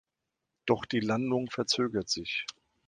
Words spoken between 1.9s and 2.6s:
sich.